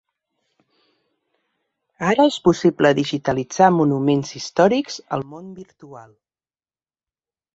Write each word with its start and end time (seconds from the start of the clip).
Ara 2.11 2.25
és 2.29 2.37
possible 2.47 2.91
digitalitzar 3.01 3.69
monuments 3.75 4.33
històrics 4.39 4.97
al 5.19 5.27
món 5.35 5.55
virtual. 5.59 6.11